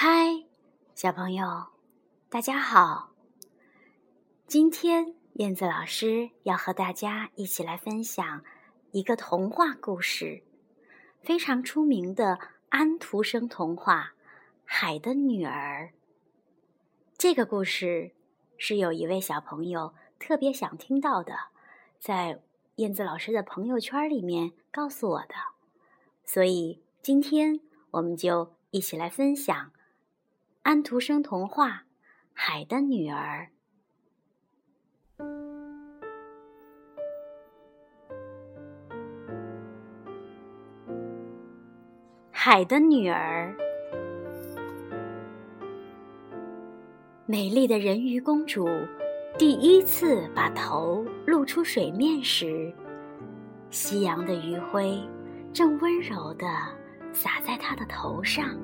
[0.00, 0.44] 嗨，
[0.94, 1.66] 小朋友，
[2.30, 3.10] 大家好！
[4.46, 8.44] 今天燕子老师要和大家一起来分享
[8.92, 10.44] 一个童话故事，
[11.20, 12.38] 非常出名的
[12.68, 14.12] 安徒生童话
[14.64, 15.90] 《海的女儿》。
[17.16, 18.12] 这个故事
[18.56, 21.34] 是有一位小朋友特别想听到的，
[21.98, 22.40] 在
[22.76, 25.34] 燕子老师的朋友圈里面告诉我的，
[26.24, 27.58] 所以今天
[27.90, 29.72] 我们就一起来分享。
[30.62, 31.68] 安徒生童话
[32.34, 33.46] 《海的女儿》。
[42.30, 43.54] 海的女儿，
[47.26, 48.68] 美丽的人鱼公主
[49.38, 52.72] 第一次把头露出水面时，
[53.70, 55.02] 夕阳的余晖
[55.52, 56.46] 正温柔的
[57.12, 58.56] 洒在她的头上。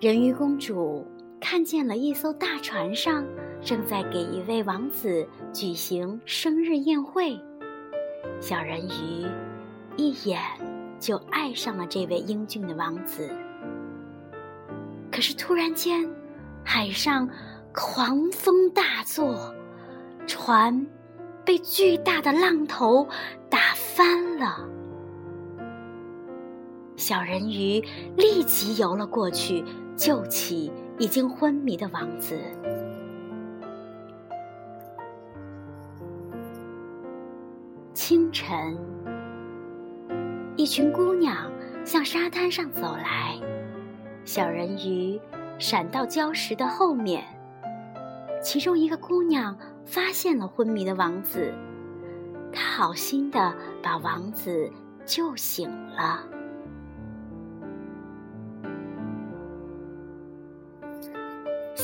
[0.00, 1.04] 人鱼公主
[1.40, 3.26] 看见了一艘大船上
[3.60, 7.36] 正在给一位王子举行生日宴会，
[8.40, 9.26] 小人鱼
[9.96, 10.40] 一眼
[11.00, 13.28] 就爱上了这位英俊的王子。
[15.10, 16.08] 可是突然间，
[16.64, 17.28] 海上
[17.74, 19.52] 狂风大作，
[20.28, 20.86] 船
[21.44, 23.04] 被巨大的浪头
[23.50, 24.64] 打翻了。
[26.94, 27.82] 小人鱼
[28.16, 29.64] 立即游了过去。
[29.98, 32.38] 救起已经昏迷的王子。
[37.92, 38.78] 清晨，
[40.56, 41.50] 一群姑娘
[41.84, 43.36] 向沙滩上走来，
[44.24, 45.20] 小人鱼
[45.58, 47.24] 闪到礁石的后面。
[48.40, 51.52] 其中一个姑娘发现了昏迷的王子，
[52.52, 53.52] 她好心的
[53.82, 54.70] 把王子
[55.04, 56.22] 救醒了。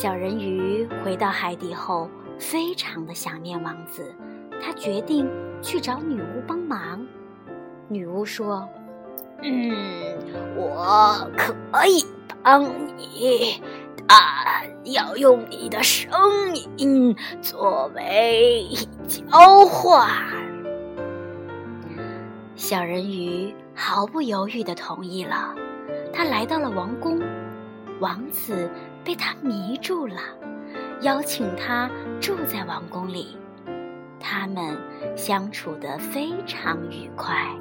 [0.05, 4.15] 小人鱼回到海底后，非常的想念王子，
[4.61, 5.27] 他决定
[5.63, 7.07] 去找女巫帮忙。
[7.89, 8.69] 女巫说
[9.41, 9.73] ：“嗯，
[10.59, 12.05] 我可以
[12.43, 12.63] 帮
[12.99, 13.63] 你，
[14.07, 16.13] 但要用你的声
[16.77, 18.69] 音作为
[19.09, 20.07] 交换。”
[22.57, 25.55] 小人鱼毫不犹豫的同意了。
[26.13, 27.23] 他来到了王宫，
[28.01, 28.71] 王子。
[29.05, 30.17] 被他迷住了，
[31.03, 33.37] 邀请他住在王宫里，
[34.19, 34.77] 他们
[35.15, 37.55] 相处得非常愉快。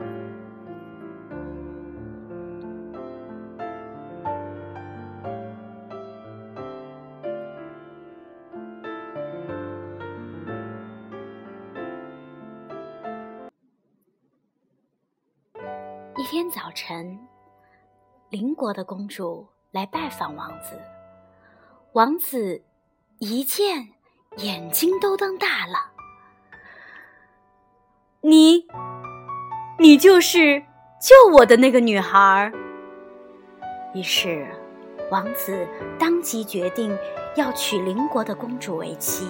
[16.16, 17.20] 一天早晨，
[18.30, 20.80] 邻国的公主来拜访王子。
[21.94, 22.64] 王子
[23.20, 23.90] 一见，
[24.38, 25.92] 眼睛都瞪大了。
[28.22, 28.66] 你，
[29.78, 30.60] 你就是
[31.00, 32.52] 救我的那个女孩。
[33.94, 34.48] 于是，
[35.12, 35.68] 王子
[36.00, 36.98] 当即决定
[37.36, 39.28] 要娶邻国的公主为妻。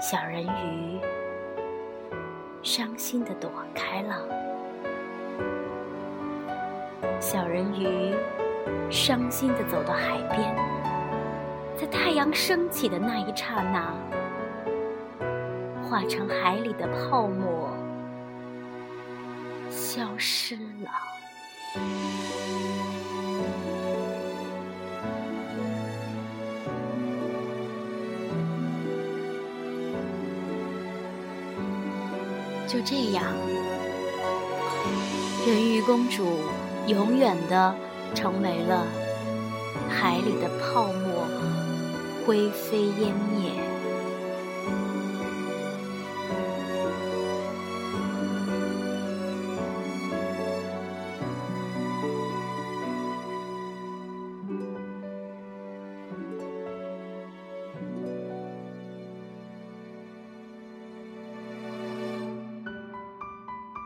[0.00, 0.98] 小人鱼
[2.64, 4.26] 伤心的躲开了。
[7.20, 8.12] 小人鱼
[8.90, 10.89] 伤心的走到海边。
[11.80, 13.94] 在太阳升起的那一刹那，
[15.82, 17.70] 化成海里的泡沫，
[19.70, 20.90] 消失了。
[32.66, 33.24] 就这样，
[35.46, 36.40] 人鱼公主
[36.88, 37.74] 永远的
[38.14, 38.84] 成为了
[39.88, 41.19] 海里的泡沫。
[42.26, 43.69] 灰飞烟灭。